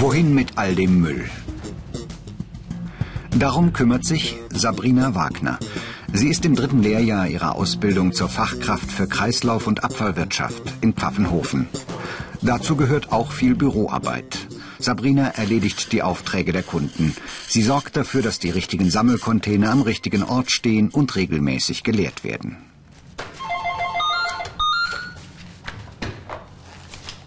Wohin 0.00 0.32
mit 0.32 0.56
all 0.56 0.76
dem 0.76 1.00
Müll? 1.00 1.28
Darum 3.36 3.72
kümmert 3.72 4.04
sich 4.04 4.36
Sabrina 4.48 5.16
Wagner. 5.16 5.58
Sie 6.12 6.28
ist 6.28 6.44
im 6.44 6.54
dritten 6.54 6.84
Lehrjahr 6.84 7.26
ihrer 7.26 7.56
Ausbildung 7.56 8.12
zur 8.12 8.28
Fachkraft 8.28 8.92
für 8.92 9.08
Kreislauf- 9.08 9.66
und 9.66 9.82
Abfallwirtschaft 9.82 10.62
in 10.82 10.92
Pfaffenhofen. 10.92 11.68
Dazu 12.42 12.76
gehört 12.76 13.10
auch 13.10 13.32
viel 13.32 13.56
Büroarbeit. 13.56 14.46
Sabrina 14.78 15.30
erledigt 15.30 15.90
die 15.90 16.04
Aufträge 16.04 16.52
der 16.52 16.62
Kunden. 16.62 17.16
Sie 17.48 17.62
sorgt 17.62 17.96
dafür, 17.96 18.22
dass 18.22 18.38
die 18.38 18.50
richtigen 18.50 18.90
Sammelcontainer 18.90 19.72
am 19.72 19.82
richtigen 19.82 20.22
Ort 20.22 20.52
stehen 20.52 20.90
und 20.90 21.16
regelmäßig 21.16 21.82
geleert 21.82 22.22
werden. 22.22 22.56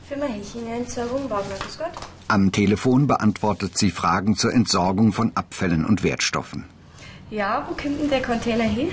Firma 0.08 0.28
Heching 0.28 0.68
Entsorgung 0.68 1.30
Wagner, 1.30 1.56
grüß 1.60 1.78
Gott. 1.78 2.21
Am 2.32 2.54
Telefon 2.54 3.08
beantwortet 3.08 3.78
sie 3.78 3.92
Fragen 3.92 4.38
zur 4.38 4.54
Entsorgung 4.54 5.12
von 5.12 5.34
Abfällen 5.36 5.84
und 5.84 6.02
Wertstoffen. 6.02 6.64
Ja, 7.30 7.68
wo 7.68 7.74
kommt 7.74 8.00
denn 8.00 8.10
der 8.10 8.22
Container 8.22 8.64
hin? 8.64 8.88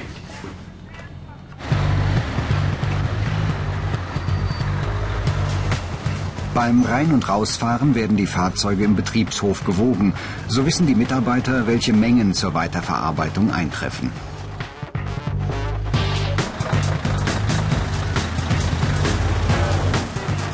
Beim 6.52 6.82
Rein- 6.82 7.12
und 7.12 7.28
Rausfahren 7.28 7.94
werden 7.94 8.16
die 8.16 8.26
Fahrzeuge 8.26 8.82
im 8.82 8.96
Betriebshof 8.96 9.64
gewogen. 9.64 10.14
So 10.48 10.66
wissen 10.66 10.88
die 10.88 10.96
Mitarbeiter, 10.96 11.68
welche 11.68 11.92
Mengen 11.92 12.34
zur 12.34 12.54
Weiterverarbeitung 12.54 13.52
eintreffen. 13.52 14.10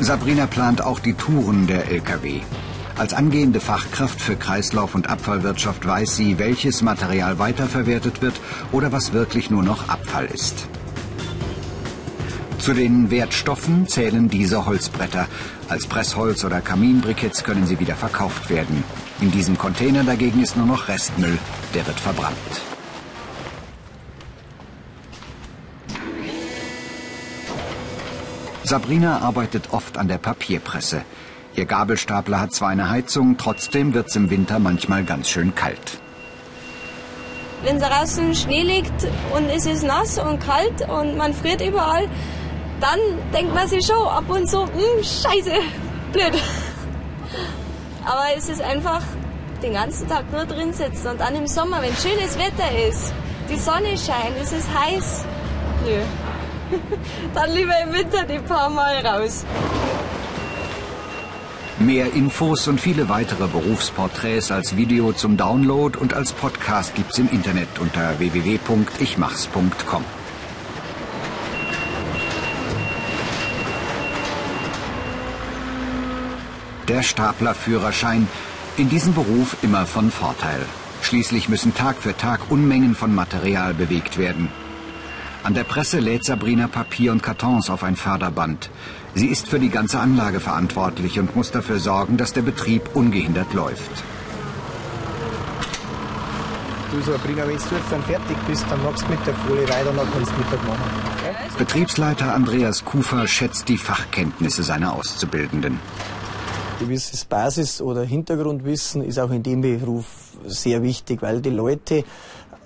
Sabrina 0.01 0.45
plant 0.45 0.83
auch 0.83 0.99
die 0.99 1.15
Touren 1.15 1.65
der 1.65 1.89
Lkw. 1.89 2.41
Als 2.97 3.13
angehende 3.13 3.59
Fachkraft 3.59 4.21
für 4.21 4.37
Kreislauf- 4.37 4.95
und 4.95 5.09
Abfallwirtschaft 5.09 5.85
weiß 5.85 6.15
sie, 6.15 6.39
welches 6.39 6.81
Material 6.81 7.39
weiterverwertet 7.39 8.21
wird 8.21 8.39
oder 8.71 8.93
was 8.93 9.11
wirklich 9.11 9.49
nur 9.49 9.63
noch 9.63 9.89
Abfall 9.89 10.25
ist. 10.25 10.67
Zu 12.57 12.73
den 12.73 13.11
Wertstoffen 13.11 13.87
zählen 13.87 14.29
diese 14.29 14.65
Holzbretter. 14.65 15.27
Als 15.67 15.87
Pressholz 15.87 16.45
oder 16.45 16.61
Kaminbriketts 16.61 17.43
können 17.43 17.67
sie 17.67 17.81
wieder 17.81 17.95
verkauft 17.95 18.49
werden. 18.49 18.83
In 19.19 19.29
diesem 19.29 19.57
Container 19.57 20.05
dagegen 20.05 20.41
ist 20.41 20.55
nur 20.55 20.65
noch 20.65 20.87
Restmüll, 20.87 21.37
der 21.73 21.85
wird 21.85 21.99
verbrannt. 21.99 22.35
Sabrina 28.63 29.19
arbeitet 29.19 29.73
oft 29.73 29.97
an 29.97 30.07
der 30.07 30.17
Papierpresse. 30.17 31.03
Ihr 31.55 31.65
Gabelstapler 31.65 32.41
hat 32.41 32.53
zwar 32.53 32.69
eine 32.69 32.89
Heizung, 32.89 33.37
trotzdem 33.37 33.93
wird 33.93 34.07
es 34.09 34.15
im 34.17 34.29
Winter 34.29 34.59
manchmal 34.59 35.05
ganz 35.05 35.29
schön 35.29 35.55
kalt. 35.55 35.99
Wenn 37.63 37.79
draußen 37.79 38.35
Schnee 38.35 38.61
liegt 38.61 39.07
und 39.33 39.49
es 39.49 39.65
ist 39.65 39.83
nass 39.83 40.17
und 40.17 40.39
kalt 40.39 40.87
und 40.89 41.15
man 41.15 41.33
friert 41.33 41.65
überall, 41.65 42.09
dann 42.81 42.99
denkt 43.33 43.55
man 43.55 43.69
sich 43.69 43.85
schon 43.85 44.05
ab 44.05 44.25
und 44.27 44.49
zu, 44.49 44.63
hm, 44.63 45.01
scheiße, 45.01 45.53
blöd. 46.11 46.33
Aber 48.03 48.25
es 48.37 48.49
ist 48.49 48.61
einfach 48.61 49.01
den 49.63 49.73
ganzen 49.73 50.09
Tag 50.09 50.31
nur 50.33 50.45
drin 50.45 50.73
sitzen 50.73 51.07
und 51.07 51.21
dann 51.21 51.35
im 51.35 51.47
Sommer, 51.47 51.81
wenn 51.81 51.95
schönes 51.95 52.37
Wetter 52.37 52.89
ist, 52.89 53.13
die 53.49 53.57
Sonne 53.57 53.97
scheint, 53.97 54.35
es 54.41 54.51
ist 54.51 54.67
heiß, 54.77 55.23
nö. 55.85 56.01
Dann 57.33 57.51
lieber 57.51 57.73
im 57.83 57.93
Winter 57.93 58.23
die 58.23 58.39
paar 58.39 58.69
Mal 58.69 59.05
raus. 59.05 59.45
Mehr 61.79 62.13
Infos 62.13 62.69
und 62.69 62.79
viele 62.79 63.09
weitere 63.09 63.47
Berufsporträts 63.47 64.49
als 64.49 64.77
Video 64.77 65.11
zum 65.11 65.35
Download 65.35 65.97
und 65.97 66.13
als 66.13 66.31
Podcast 66.31 66.95
gibt's 66.95 67.17
im 67.19 67.29
Internet 67.29 67.67
unter 67.79 68.17
www.ichmachs.com. 68.17 70.05
Der 76.87 77.03
Staplerführerschein. 77.03 78.29
In 78.77 78.87
diesem 78.87 79.13
Beruf 79.13 79.57
immer 79.61 79.85
von 79.85 80.11
Vorteil. 80.11 80.61
Schließlich 81.01 81.49
müssen 81.49 81.75
Tag 81.75 81.97
für 81.97 82.15
Tag 82.15 82.49
Unmengen 82.49 82.95
von 82.95 83.13
Material 83.13 83.73
bewegt 83.73 84.17
werden. 84.17 84.49
An 85.43 85.53
der 85.53 85.63
Presse 85.65 85.99
lädt 85.99 86.23
Sabrina 86.23 86.67
Papier 86.67 87.11
und 87.11 87.21
Kartons 87.21 87.69
auf 87.69 87.83
ein 87.83 87.95
Förderband. 87.95 88.69
Sie 89.17 89.27
ist 89.27 89.47
für 89.47 89.59
die 89.59 89.69
ganze 89.69 89.99
Anlage 89.99 90.41
verantwortlich 90.41 91.19
und 91.19 91.37
muss 91.37 91.49
dafür 91.49 91.79
sorgen, 91.79 92.17
dass 92.17 92.33
der 92.33 92.41
Betrieb 92.41 92.95
ungehindert 92.95 93.53
läuft. 93.53 94.03
Du 96.91 97.01
Sabrina, 97.01 97.47
wenn 97.47 97.55
du 97.55 97.75
jetzt 97.75 97.91
dann 97.91 98.03
fertig 98.03 98.35
bist, 98.45 98.65
dann 98.69 98.83
machst 98.83 99.03
du 99.03 99.11
mit 99.11 99.25
der 99.25 99.33
Folie 99.33 99.63
weiter 99.69 99.89
und 99.91 99.97
dann 99.97 100.07
kannst 100.11 100.31
du 100.31 100.37
Mittag 100.37 100.67
machen. 100.67 100.83
Okay? 101.17 101.35
Betriebsleiter 101.57 102.33
Andreas 102.33 102.83
Kufer 102.83 103.25
schätzt 103.25 103.69
die 103.69 103.77
Fachkenntnisse 103.77 104.63
seiner 104.63 104.91
Auszubildenden. 104.93 105.79
Gewisses 106.79 107.23
Basis- 107.23 107.81
oder 107.81 108.03
Hintergrundwissen 108.03 109.01
ist 109.01 109.17
auch 109.17 109.31
in 109.31 109.43
dem 109.43 109.61
Beruf 109.61 110.05
sehr 110.45 110.83
wichtig, 110.83 111.21
weil 111.21 111.39
die 111.39 111.51
Leute 111.51 112.03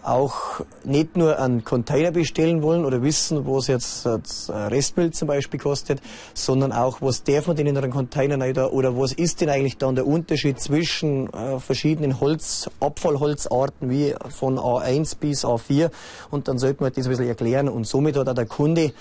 auch 0.09 0.61
nicht 0.83 1.15
nur 1.15 1.39
einen 1.39 1.63
Container 1.63 2.11
bestellen 2.11 2.61
wollen 2.61 2.85
oder 2.85 3.01
wissen, 3.01 3.45
was 3.45 3.67
jetzt 3.67 4.07
Restmüll 4.49 5.11
zum 5.11 5.27
Beispiel 5.27 5.59
kostet, 5.59 6.01
sondern 6.33 6.71
auch, 6.71 7.01
was 7.01 7.23
darf 7.23 7.47
man 7.47 7.55
denn 7.55 7.67
in 7.67 7.77
einen 7.77 7.91
Container 7.91 8.39
rein 8.39 8.57
oder 8.57 8.97
was 8.97 9.13
ist 9.13 9.41
denn 9.41 9.49
eigentlich 9.49 9.77
dann 9.77 9.95
der 9.95 10.07
Unterschied 10.07 10.59
zwischen 10.59 11.31
äh, 11.33 11.59
verschiedenen 11.59 12.19
Holz, 12.19 12.69
Abfallholzarten 12.79 13.89
wie 13.89 14.15
von 14.29 14.57
A1 14.57 15.17
bis 15.19 15.45
A4 15.45 15.91
und 16.31 16.47
dann 16.47 16.57
sollte 16.57 16.83
man 16.83 16.91
das 16.93 17.05
ein 17.05 17.09
bisschen 17.09 17.27
erklären 17.27 17.69
und 17.69 17.85
somit 17.85 18.17
hat 18.17 18.27
auch 18.27 18.33
der 18.33 18.45
Kunde 18.45 18.93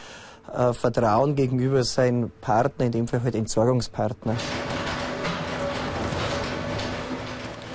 äh, 0.53 0.73
Vertrauen 0.73 1.35
gegenüber 1.35 1.85
seinem 1.85 2.31
Partner, 2.41 2.87
in 2.87 2.93
dem 2.93 3.09
Fall 3.09 3.23
halt 3.23 3.35
Entsorgungspartner. 3.35 4.37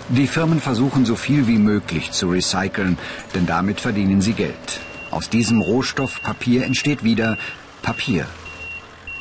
Die 0.09 0.27
Firmen 0.27 0.59
versuchen 0.59 1.05
so 1.05 1.15
viel 1.15 1.47
wie 1.47 1.57
möglich 1.57 2.11
zu 2.11 2.29
recyceln, 2.29 2.97
denn 3.33 3.45
damit 3.45 3.79
verdienen 3.79 4.21
sie 4.21 4.33
Geld. 4.33 4.81
Aus 5.11 5.29
diesem 5.29 5.61
Rohstoff 5.61 6.21
Papier 6.21 6.65
entsteht 6.65 7.03
wieder 7.03 7.37
Papier. 7.81 8.25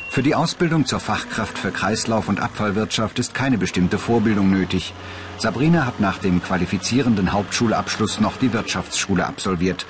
Für 0.09 0.21
die 0.21 0.35
Ausbildung 0.35 0.85
zur 0.85 0.99
Fachkraft 0.99 1.57
für 1.57 1.71
Kreislauf- 1.71 2.27
und 2.27 2.39
Abfallwirtschaft 2.39 3.17
ist 3.17 3.33
keine 3.33 3.57
bestimmte 3.57 3.97
Vorbildung 3.97 4.51
nötig. 4.51 4.93
Sabrina 5.39 5.85
hat 5.85 5.99
nach 5.99 6.19
dem 6.19 6.43
qualifizierenden 6.43 7.31
Hauptschulabschluss 7.31 8.19
noch 8.19 8.37
die 8.37 8.53
Wirtschaftsschule 8.53 9.25
absolviert. 9.25 9.85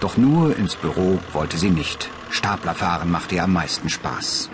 Doch 0.00 0.16
nur 0.16 0.56
ins 0.56 0.76
Büro 0.76 1.18
wollte 1.32 1.56
sie 1.56 1.70
nicht. 1.70 2.08
Staplerfahren 2.30 3.10
macht 3.10 3.32
ihr 3.32 3.42
am 3.42 3.52
meisten 3.52 3.88
Spaß. 3.88 4.50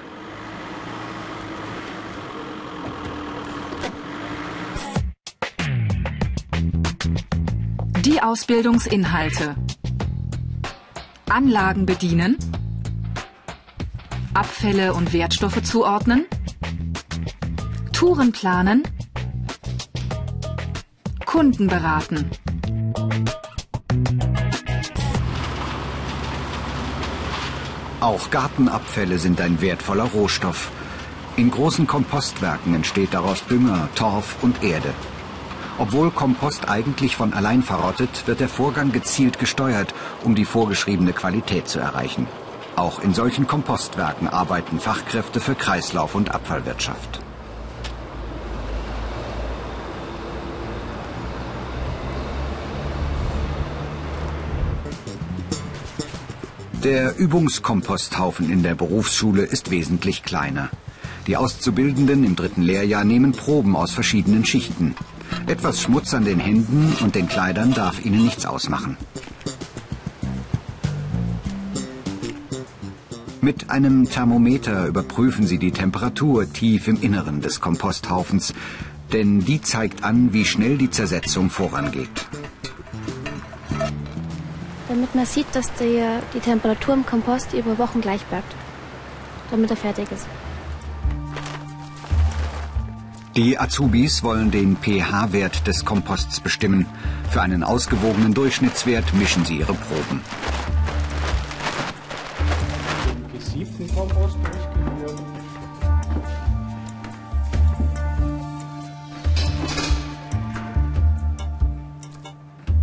Ausbildungsinhalte. 8.30 9.56
Anlagen 11.28 11.84
bedienen. 11.84 12.38
Abfälle 14.34 14.94
und 14.94 15.12
Wertstoffe 15.12 15.60
zuordnen. 15.64 16.26
Touren 17.92 18.30
planen. 18.30 18.84
Kunden 21.26 21.66
beraten. 21.66 22.30
Auch 27.98 28.30
Gartenabfälle 28.30 29.18
sind 29.18 29.40
ein 29.40 29.60
wertvoller 29.60 30.04
Rohstoff. 30.04 30.70
In 31.34 31.50
großen 31.50 31.88
Kompostwerken 31.88 32.74
entsteht 32.76 33.12
daraus 33.12 33.44
Dünger, 33.46 33.88
Torf 33.96 34.36
und 34.40 34.62
Erde. 34.62 34.94
Obwohl 35.80 36.10
Kompost 36.10 36.68
eigentlich 36.68 37.16
von 37.16 37.32
allein 37.32 37.62
verrottet, 37.62 38.26
wird 38.26 38.40
der 38.40 38.50
Vorgang 38.50 38.92
gezielt 38.92 39.38
gesteuert, 39.38 39.94
um 40.22 40.34
die 40.34 40.44
vorgeschriebene 40.44 41.14
Qualität 41.14 41.68
zu 41.68 41.78
erreichen. 41.78 42.26
Auch 42.76 43.02
in 43.02 43.14
solchen 43.14 43.46
Kompostwerken 43.46 44.28
arbeiten 44.28 44.78
Fachkräfte 44.78 45.40
für 45.40 45.54
Kreislauf- 45.54 46.14
und 46.14 46.34
Abfallwirtschaft. 46.34 47.20
Der 56.84 57.16
Übungskomposthaufen 57.16 58.50
in 58.50 58.62
der 58.62 58.74
Berufsschule 58.74 59.44
ist 59.44 59.70
wesentlich 59.70 60.24
kleiner. 60.24 60.68
Die 61.26 61.38
Auszubildenden 61.38 62.24
im 62.24 62.36
dritten 62.36 62.60
Lehrjahr 62.60 63.04
nehmen 63.04 63.32
Proben 63.32 63.76
aus 63.76 63.92
verschiedenen 63.92 64.44
Schichten. 64.44 64.94
Etwas 65.50 65.80
Schmutz 65.80 66.14
an 66.14 66.24
den 66.24 66.38
Händen 66.38 66.96
und 67.02 67.16
den 67.16 67.26
Kleidern 67.26 67.74
darf 67.74 68.04
ihnen 68.04 68.22
nichts 68.22 68.46
ausmachen. 68.46 68.96
Mit 73.40 73.68
einem 73.68 74.08
Thermometer 74.08 74.86
überprüfen 74.86 75.48
sie 75.48 75.58
die 75.58 75.72
Temperatur 75.72 76.52
tief 76.52 76.86
im 76.86 77.02
Inneren 77.02 77.40
des 77.40 77.60
Komposthaufens. 77.60 78.54
Denn 79.12 79.40
die 79.40 79.60
zeigt 79.60 80.04
an, 80.04 80.32
wie 80.32 80.44
schnell 80.44 80.78
die 80.78 80.88
Zersetzung 80.88 81.50
vorangeht. 81.50 82.28
Damit 84.86 85.12
man 85.16 85.26
sieht, 85.26 85.52
dass 85.52 85.66
die, 85.80 86.00
die 86.32 86.38
Temperatur 86.38 86.94
im 86.94 87.04
Kompost 87.04 87.54
über 87.54 87.76
Wochen 87.76 88.00
gleich 88.00 88.22
bleibt. 88.26 88.54
Damit 89.50 89.68
er 89.70 89.76
fertig 89.76 90.12
ist. 90.12 90.26
Die 93.36 93.56
Azubis 93.58 94.24
wollen 94.24 94.50
den 94.50 94.76
pH-Wert 94.76 95.66
des 95.68 95.84
Komposts 95.84 96.40
bestimmen. 96.40 96.86
Für 97.30 97.42
einen 97.42 97.62
ausgewogenen 97.62 98.34
Durchschnittswert 98.34 99.14
mischen 99.14 99.44
sie 99.44 99.58
ihre 99.58 99.74
Proben. 99.74 100.20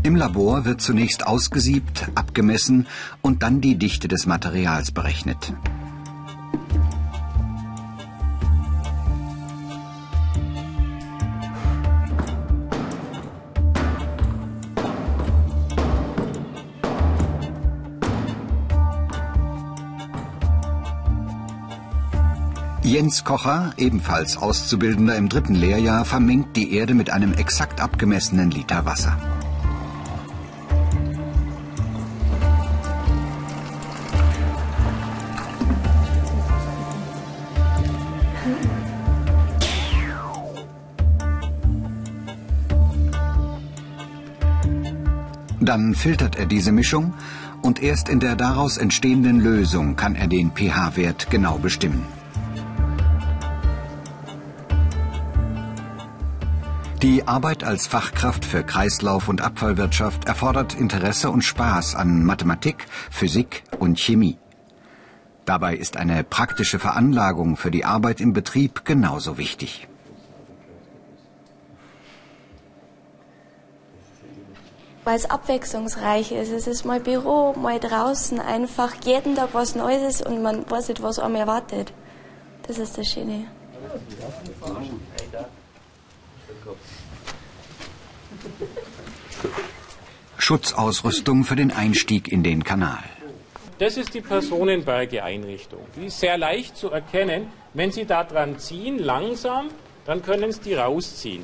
Im 0.04 0.16
Labor 0.16 0.64
wird 0.64 0.80
zunächst 0.80 1.28
ausgesiebt, 1.28 2.08
abgemessen 2.16 2.88
und 3.22 3.44
dann 3.44 3.60
die 3.60 3.76
Dichte 3.76 4.08
des 4.08 4.26
Materials 4.26 4.92
berechnet. 4.92 5.54
Jens 22.88 23.26
Kocher, 23.26 23.74
ebenfalls 23.76 24.38
Auszubildender 24.38 25.18
im 25.18 25.28
dritten 25.28 25.56
Lehrjahr, 25.56 26.06
vermengt 26.06 26.56
die 26.56 26.74
Erde 26.74 26.94
mit 26.94 27.10
einem 27.10 27.34
exakt 27.34 27.82
abgemessenen 27.82 28.50
Liter 28.50 28.86
Wasser. 28.86 29.18
Dann 45.60 45.94
filtert 45.94 46.38
er 46.38 46.46
diese 46.46 46.72
Mischung 46.72 47.14
und 47.62 47.84
erst 47.84 48.08
in 48.08 48.22
der 48.22 48.38
daraus 48.38 48.78
entstehenden 48.78 49.42
Lösung 49.42 49.98
kann 49.98 50.16
er 50.16 50.28
den 50.28 50.52
pH-Wert 50.52 51.30
genau 51.30 51.58
bestimmen. 51.58 52.17
Die 57.08 57.26
Arbeit 57.26 57.64
als 57.64 57.88
Fachkraft 57.88 58.44
für 58.44 58.66
Kreislauf- 58.66 59.30
und 59.30 59.40
Abfallwirtschaft 59.40 60.26
erfordert 60.26 60.74
Interesse 60.74 61.30
und 61.30 61.42
Spaß 61.42 61.96
an 61.96 62.26
Mathematik, 62.26 62.86
Physik 63.10 63.64
und 63.80 63.98
Chemie. 63.98 64.38
Dabei 65.46 65.78
ist 65.78 65.96
eine 65.96 66.26
praktische 66.26 66.80
Veranlagung 66.80 67.56
für 67.56 67.72
die 67.72 67.86
Arbeit 67.86 68.20
im 68.20 68.34
Betrieb 68.34 68.84
genauso 68.84 69.38
wichtig. 69.38 69.88
weil 75.06 75.16
es 75.16 75.30
abwechslungsreich 75.30 76.34
ist. 76.34 76.52
Es 76.52 76.68
ist 76.68 76.84
mal 76.84 77.00
Büro, 77.00 77.54
mal 77.54 77.80
draußen, 77.80 78.42
einfach 78.42 78.94
jeden 79.06 79.36
Tag 79.36 79.54
was 79.54 79.76
Neues 79.76 80.22
und 80.22 80.42
man 80.42 80.70
weiß 80.70 80.90
nicht, 80.90 81.02
was 81.02 81.20
einem 81.20 81.36
erwartet. 81.36 81.94
Das 82.64 82.78
ist 82.78 82.98
das 82.98 83.08
Schöne. 83.08 83.46
Schutzausrüstung 90.38 91.44
für 91.44 91.56
den 91.56 91.72
Einstieg 91.72 92.32
in 92.32 92.44
den 92.44 92.64
Kanal. 92.64 93.04
Das 93.80 93.98
ist 93.98 94.14
die 94.14 94.22
Personenberge-Einrichtung. 94.22 95.82
Die 95.96 96.08
ist 96.08 96.20
sehr 96.20 96.38
leicht 96.38 96.78
zu 96.78 96.90
erkennen. 96.90 97.48
Wenn 97.74 97.92
Sie 97.92 98.06
da 98.06 98.24
dran 98.24 98.58
ziehen, 98.58 98.98
langsam, 98.98 99.68
dann 100.06 100.24
können 100.24 100.52
Sie 100.52 100.62
die 100.62 100.74
rausziehen. 100.74 101.44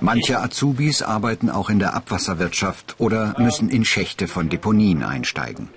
Manche 0.00 0.38
Azubis 0.40 1.02
arbeiten 1.02 1.50
auch 1.50 1.68
in 1.68 1.78
der 1.78 1.94
Abwasserwirtschaft 1.94 2.96
oder 2.98 3.34
müssen 3.38 3.68
in 3.68 3.84
Schächte 3.84 4.26
von 4.26 4.48
Deponien 4.48 5.02
einsteigen. 5.02 5.68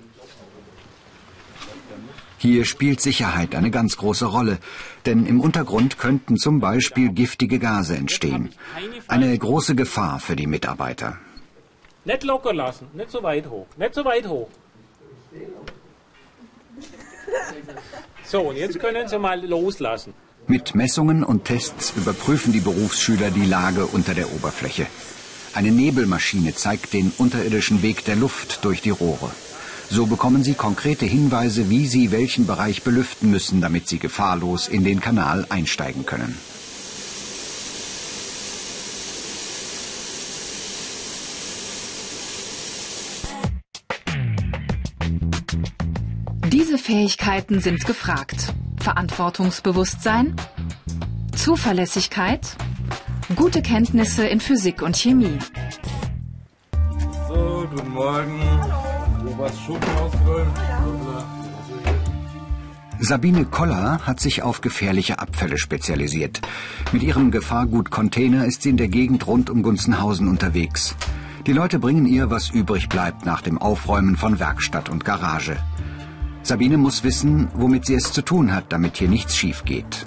Hier 2.46 2.64
spielt 2.64 3.00
Sicherheit 3.00 3.56
eine 3.56 3.72
ganz 3.72 3.96
große 3.96 4.26
Rolle, 4.26 4.58
denn 5.04 5.26
im 5.26 5.40
Untergrund 5.40 5.98
könnten 5.98 6.36
zum 6.36 6.60
Beispiel 6.60 7.08
giftige 7.08 7.58
Gase 7.58 7.96
entstehen. 7.96 8.50
Eine 9.08 9.36
große 9.36 9.74
Gefahr 9.74 10.20
für 10.20 10.36
die 10.36 10.46
Mitarbeiter. 10.46 11.18
Nicht 12.04 12.22
locker 12.22 12.54
lassen, 12.54 12.86
nicht 12.94 13.10
so 13.10 13.20
weit 13.24 13.50
hoch, 13.50 13.66
nicht 13.76 13.94
so 13.96 14.04
weit 14.04 14.28
hoch. 14.28 14.48
So, 18.24 18.42
und 18.42 18.56
jetzt 18.56 18.78
können 18.78 19.08
Sie 19.08 19.18
mal 19.18 19.44
loslassen. 19.44 20.14
Mit 20.46 20.76
Messungen 20.76 21.24
und 21.24 21.46
Tests 21.46 21.94
überprüfen 21.96 22.52
die 22.52 22.60
Berufsschüler 22.60 23.32
die 23.32 23.46
Lage 23.46 23.86
unter 23.86 24.14
der 24.14 24.32
Oberfläche. 24.32 24.86
Eine 25.52 25.72
Nebelmaschine 25.72 26.54
zeigt 26.54 26.92
den 26.92 27.10
unterirdischen 27.18 27.82
Weg 27.82 28.04
der 28.04 28.14
Luft 28.14 28.64
durch 28.64 28.82
die 28.82 28.90
Rohre. 28.90 29.32
So 29.88 30.06
bekommen 30.06 30.42
sie 30.42 30.54
konkrete 30.54 31.06
Hinweise, 31.06 31.70
wie 31.70 31.86
sie 31.86 32.10
welchen 32.10 32.46
Bereich 32.46 32.82
belüften 32.82 33.30
müssen, 33.30 33.60
damit 33.60 33.88
sie 33.88 33.98
gefahrlos 33.98 34.68
in 34.68 34.84
den 34.84 35.00
Kanal 35.00 35.46
einsteigen 35.48 36.04
können. 36.04 36.36
Diese 46.52 46.78
Fähigkeiten 46.78 47.60
sind 47.60 47.86
gefragt. 47.86 48.52
Verantwortungsbewusstsein, 48.80 50.36
Zuverlässigkeit, 51.34 52.56
gute 53.34 53.62
Kenntnisse 53.62 54.26
in 54.26 54.40
Physik 54.40 54.82
und 54.82 54.96
Chemie. 54.96 55.38
So, 57.28 57.66
guten 57.70 57.90
Morgen. 57.90 58.45
Was 59.46 59.60
Schuppen 59.60 59.90
ausrollen? 60.02 60.48
Sabine 62.98 63.44
Koller 63.44 64.00
hat 64.04 64.18
sich 64.18 64.42
auf 64.42 64.60
gefährliche 64.60 65.20
Abfälle 65.20 65.56
spezialisiert. 65.56 66.40
Mit 66.90 67.04
ihrem 67.04 67.30
Gefahrgut-Container 67.30 68.44
ist 68.44 68.62
sie 68.62 68.70
in 68.70 68.76
der 68.76 68.88
Gegend 68.88 69.28
rund 69.28 69.48
um 69.48 69.62
Gunzenhausen 69.62 70.26
unterwegs. 70.26 70.96
Die 71.46 71.52
Leute 71.52 71.78
bringen 71.78 72.06
ihr, 72.06 72.28
was 72.28 72.50
übrig 72.50 72.88
bleibt 72.88 73.24
nach 73.24 73.40
dem 73.40 73.58
Aufräumen 73.58 74.16
von 74.16 74.40
Werkstatt 74.40 74.88
und 74.88 75.04
Garage. 75.04 75.56
Sabine 76.42 76.76
muss 76.76 77.04
wissen, 77.04 77.48
womit 77.54 77.86
sie 77.86 77.94
es 77.94 78.12
zu 78.12 78.22
tun 78.22 78.52
hat, 78.52 78.72
damit 78.72 78.96
hier 78.96 79.08
nichts 79.08 79.36
schief 79.36 79.64
geht. 79.64 80.06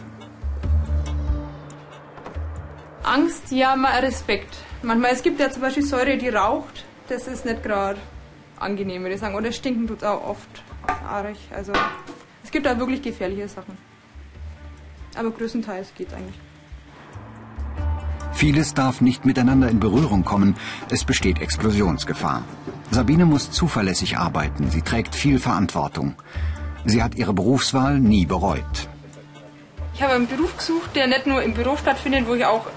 Angst, 3.04 3.52
ja, 3.52 3.78
mal 3.78 4.00
Respekt. 4.02 4.58
Manchmal, 4.84 5.14
es 5.14 5.24
gibt 5.24 5.40
ja 5.40 5.50
zum 5.50 5.62
Beispiel 5.62 5.84
Säure, 5.84 6.18
die 6.18 6.28
raucht. 6.28 6.84
Das 7.08 7.28
ist 7.28 7.46
nicht 7.46 7.64
gerade 7.64 8.00
angenehm, 8.60 9.02
würde 9.02 9.16
ich 9.16 9.22
sagen. 9.22 9.36
Oder 9.36 9.52
stinken 9.52 9.88
tut 9.88 10.04
auch 10.04 10.26
oft 10.28 10.50
arg. 10.88 11.36
Also, 11.56 11.74
es 12.44 12.52
gibt 12.52 12.66
da 12.66 12.78
wirklich 12.78 13.02
gefährliche 13.02 13.48
Sachen. 13.48 13.78
Aber 15.16 15.32
größtenteils 15.32 15.94
geht 15.96 16.10
es 16.10 16.14
eigentlich. 16.14 16.40
Vieles 18.34 18.74
darf 18.74 19.02
nicht 19.02 19.26
miteinander 19.26 19.70
in 19.70 19.80
Berührung 19.80 20.24
kommen. 20.24 20.56
Es 20.90 21.04
besteht 21.04 21.42
Explosionsgefahr. 21.42 22.44
Sabine 22.92 23.26
muss 23.26 23.52
zuverlässig 23.52 24.18
arbeiten. 24.18 24.70
Sie 24.70 24.82
trägt 24.82 25.14
viel 25.14 25.40
Verantwortung. 25.40 26.16
Sie 26.86 27.04
hat 27.04 27.16
ihre 27.16 27.34
Berufswahl 27.34 28.00
nie 28.00 28.26
bereut. 28.26 28.88
Ich 29.94 30.02
habe 30.02 30.14
einen 30.14 30.28
Beruf 30.28 30.56
gesucht, 30.56 30.96
der 30.96 31.08
nicht 31.08 31.28
nur 31.28 31.44
im 31.44 31.54
Büro 31.54 31.76
stattfindet, 31.76 32.28
wo 32.28 32.36
ich 32.36 32.46
auch 32.46 32.68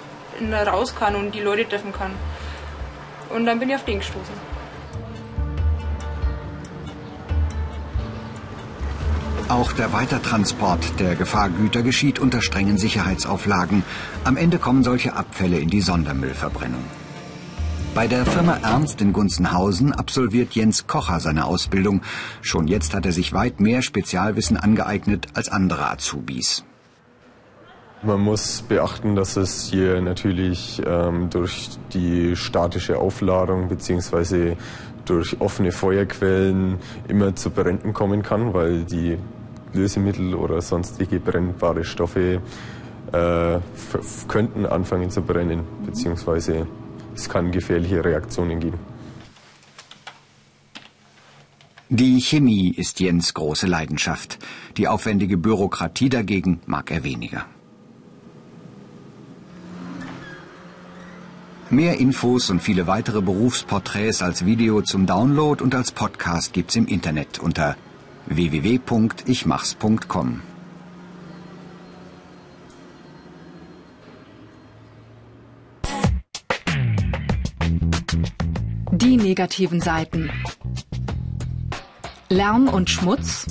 raus 0.67 0.97
kann 0.97 1.15
und 1.15 1.35
die 1.35 1.41
Leute 1.41 1.69
treffen 1.69 1.93
kann. 1.93 2.11
Und 3.33 3.47
dann 3.47 3.61
bin 3.61 3.69
ich 3.69 3.77
auf 3.77 3.85
den 3.85 3.99
gestoßen. 3.99 4.52
Auch 9.53 9.75
der 9.75 9.93
Weitertransport 9.93 10.99
der 10.99 11.15
Gefahrgüter 11.15 11.83
geschieht 11.83 12.19
unter 12.19 12.41
strengen 12.41 12.79
Sicherheitsauflagen. 12.79 13.85
Am 14.25 14.39
Ende 14.39 14.57
kommen 14.57 14.83
solche 14.83 15.15
Abfälle 15.15 15.59
in 15.59 15.69
die 15.69 15.83
Sondermüllverbrennung. 15.83 16.83
Bei 17.95 18.09
der 18.09 18.25
Firma 18.25 18.57
Ernst 18.63 19.03
in 19.03 19.13
Gunzenhausen 19.13 19.93
absolviert 19.93 20.55
Jens 20.55 20.87
Kocher 20.87 21.21
seine 21.21 21.45
Ausbildung. 21.45 22.01
Schon 22.41 22.67
jetzt 22.67 22.95
hat 22.95 23.05
er 23.05 23.13
sich 23.13 23.35
weit 23.35 23.61
mehr 23.61 23.83
Spezialwissen 23.83 24.57
angeeignet 24.57 25.27
als 25.35 25.51
andere 25.51 25.91
Azubis. 25.91 26.65
Man 28.03 28.23
muss 28.23 28.63
beachten, 28.63 29.17
dass 29.17 29.37
es 29.37 29.67
hier 29.67 30.01
natürlich 30.01 30.81
ähm, 30.87 31.29
durch 31.29 31.69
die 31.93 32.37
statische 32.37 32.97
Aufladung 32.97 33.69
bzw. 33.69 34.57
durch 35.05 35.43
offene 35.43 35.73
Feuerquellen 35.73 36.79
immer 37.07 37.37
zu 37.37 37.51
Bränden 37.51 37.93
kommen 37.93 38.23
kann, 38.23 38.55
weil 38.55 38.85
die 38.85 39.19
Lösemittel 39.75 40.35
oder 40.35 40.61
sonstige 40.61 41.21
brennbare 41.21 41.85
Stoffe 41.85 42.41
äh, 43.13 43.59
könnten 44.29 44.67
anfangen 44.67 45.11
zu 45.11 45.23
brennen, 45.23 45.63
beziehungsweise 45.85 46.67
es 47.15 47.29
kann 47.29 47.51
gefährliche 47.51 48.05
Reaktionen 48.05 48.61
geben. 48.61 48.79
Die 51.89 52.21
Chemie 52.23 52.71
ist 52.71 53.01
Jens 53.01 53.35
große 53.35 53.67
Leidenschaft. 53.67 54.39
Die 54.79 54.89
aufwendige 54.89 55.37
Bürokratie 55.37 56.09
dagegen 56.09 56.61
mag 56.65 56.91
er 56.91 57.05
weniger. 57.05 57.45
Mehr 61.69 62.01
Infos 62.01 62.49
und 62.49 62.61
viele 62.61 62.87
weitere 62.87 63.21
Berufsporträts 63.21 64.23
als 64.23 64.47
Video 64.47 64.81
zum 64.81 65.05
Download 65.07 65.63
und 65.63 65.75
als 65.75 65.93
Podcast 65.93 66.55
gibt's 66.55 66.77
im 66.77 66.87
Internet 66.87 67.39
unter 67.39 67.77
www.ichmachs.com. 68.27 70.43
Die 78.93 79.17
negativen 79.17 79.81
Seiten. 79.81 80.31
Lärm 82.29 82.69
und 82.69 82.91
Schmutz. 82.91 83.47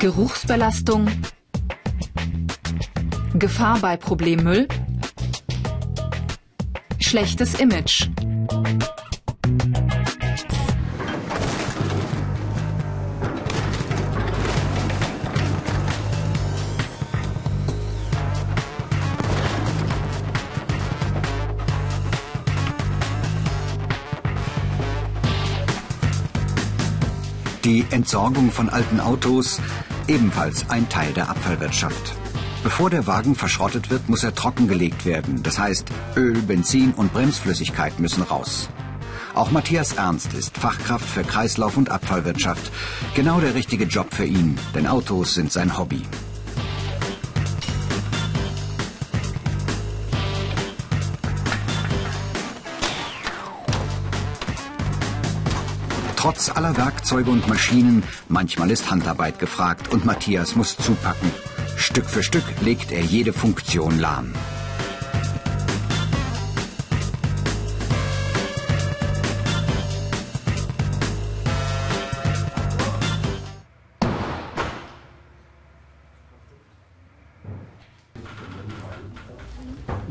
Geruchsbelastung. 0.00 1.08
Gefahr 3.34 3.80
bei 3.80 3.96
Problemmüll. 3.96 4.68
Schlechtes 7.00 7.58
Image. 7.58 8.08
Die 27.68 27.84
Entsorgung 27.90 28.50
von 28.50 28.70
alten 28.70 28.98
Autos 28.98 29.60
ebenfalls 30.06 30.70
ein 30.70 30.88
Teil 30.88 31.12
der 31.12 31.28
Abfallwirtschaft. 31.28 32.14
Bevor 32.62 32.88
der 32.88 33.06
Wagen 33.06 33.34
verschrottet 33.34 33.90
wird, 33.90 34.08
muss 34.08 34.24
er 34.24 34.34
trockengelegt 34.34 35.04
werden. 35.04 35.42
Das 35.42 35.58
heißt, 35.58 35.86
Öl, 36.16 36.40
Benzin 36.40 36.94
und 36.94 37.12
Bremsflüssigkeit 37.12 38.00
müssen 38.00 38.22
raus. 38.22 38.70
Auch 39.34 39.50
Matthias 39.50 39.92
Ernst 39.92 40.32
ist 40.32 40.56
Fachkraft 40.56 41.04
für 41.04 41.24
Kreislauf- 41.24 41.76
und 41.76 41.90
Abfallwirtschaft. 41.90 42.72
Genau 43.14 43.38
der 43.38 43.54
richtige 43.54 43.84
Job 43.84 44.14
für 44.14 44.24
ihn, 44.24 44.58
denn 44.74 44.86
Autos 44.86 45.34
sind 45.34 45.52
sein 45.52 45.76
Hobby. 45.76 46.00
Trotz 56.28 56.50
aller 56.50 56.76
Werkzeuge 56.76 57.30
und 57.30 57.48
Maschinen, 57.48 58.02
manchmal 58.28 58.70
ist 58.70 58.90
Handarbeit 58.90 59.38
gefragt 59.38 59.88
und 59.88 60.04
Matthias 60.04 60.56
muss 60.56 60.76
zupacken. 60.76 61.30
Stück 61.74 62.04
für 62.04 62.22
Stück 62.22 62.44
legt 62.60 62.92
er 62.92 63.00
jede 63.00 63.32
Funktion 63.32 63.98
lahm. 63.98 64.34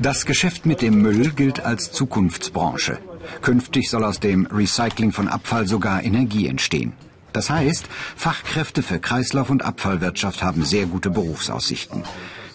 Das 0.01 0.25
Geschäft 0.25 0.65
mit 0.65 0.81
dem 0.81 0.99
Müll 0.99 1.29
gilt 1.33 1.63
als 1.63 1.91
Zukunftsbranche. 1.91 2.97
Künftig 3.41 3.89
soll 3.89 4.03
aus 4.03 4.19
dem 4.19 4.45
Recycling 4.47 5.11
von 5.11 5.27
Abfall 5.27 5.67
sogar 5.67 6.03
Energie 6.03 6.47
entstehen. 6.47 6.93
Das 7.33 7.49
heißt, 7.49 7.87
Fachkräfte 8.15 8.81
für 8.81 8.99
Kreislauf- 8.99 9.49
und 9.49 9.63
Abfallwirtschaft 9.63 10.41
haben 10.41 10.65
sehr 10.65 10.85
gute 10.85 11.09
Berufsaussichten. 11.09 12.03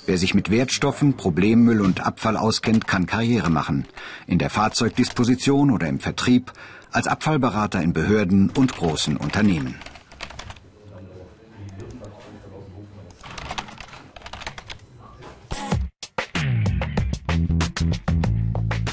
Wer 0.07 0.19
sich 0.19 0.35
mit 0.35 0.51
Wertstoffen, 0.51 1.17
Problemmüll 1.17 1.81
und 1.81 2.05
Abfall 2.05 2.37
auskennt, 2.37 2.89
kann 2.89 3.07
Karriere 3.07 3.51
machen. 3.51 3.87
In 4.27 4.39
der 4.39 4.51
Fahrzeugdisposition 4.51 5.71
oder 5.71 5.89
im 5.89 6.01
Vertrieb, 6.01 6.53
als 6.91 7.07
Abfallberater 7.07 7.81
in 7.81 7.93
Behörden 7.93 8.51
und 8.51 8.75
großen 8.75 9.17
Unternehmen. 9.17 9.77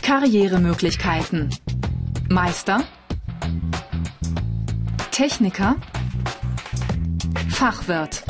Karrieremöglichkeiten. 0.09 1.51
Meister, 2.29 2.83
Techniker, 5.11 5.75
Fachwirt. 7.51 8.23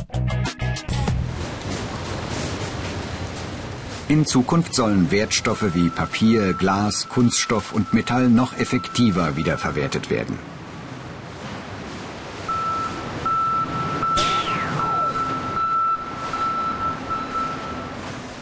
In 4.09 4.25
Zukunft 4.25 4.75
sollen 4.75 5.09
Wertstoffe 5.09 5.73
wie 5.73 5.87
Papier, 5.87 6.51
Glas, 6.51 7.07
Kunststoff 7.07 7.71
und 7.71 7.93
Metall 7.93 8.27
noch 8.27 8.57
effektiver 8.57 9.37
wiederverwertet 9.37 10.09
werden. 10.09 10.37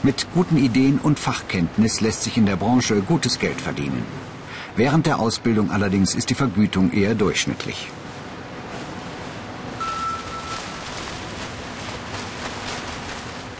Mit 0.08 0.26
guten 0.34 0.56
Ideen 0.56 1.00
und 1.00 1.20
Fachkenntnis 1.20 2.00
lässt 2.00 2.24
sich 2.24 2.38
in 2.38 2.46
der 2.46 2.56
Branche 2.56 3.02
gutes 3.02 3.40
Geld 3.40 3.60
verdienen. 3.60 4.06
Während 4.78 5.06
der 5.06 5.20
Ausbildung 5.20 5.70
allerdings 5.70 6.16
ist 6.16 6.30
die 6.30 6.34
Vergütung 6.34 6.94
eher 6.94 7.14
durchschnittlich. 7.14 7.90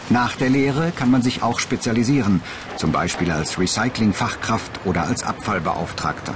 Nach 0.10 0.38
der 0.38 0.50
Lehre 0.50 0.94
kann 0.96 1.12
man 1.12 1.22
sich 1.22 1.44
auch 1.44 1.60
spezialisieren, 1.60 2.42
zum 2.78 2.94
Beispiel 2.94 3.30
als 3.30 3.60
Recyclingfachkraft 3.60 4.86
oder 4.86 5.04
als 5.04 5.24
Abfallbeauftragter. 5.24 6.34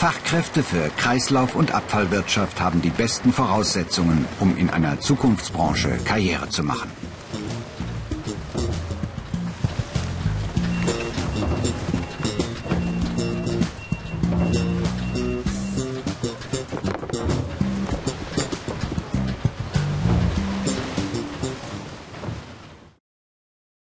Fachkräfte 0.00 0.62
für 0.62 0.88
Kreislauf- 0.96 1.54
und 1.54 1.74
Abfallwirtschaft 1.74 2.58
haben 2.58 2.80
die 2.80 2.88
besten 2.88 3.34
Voraussetzungen, 3.34 4.24
um 4.40 4.56
in 4.56 4.70
einer 4.70 4.98
Zukunftsbranche 4.98 5.98
Karriere 6.06 6.48
zu 6.48 6.62
machen. 6.62 6.90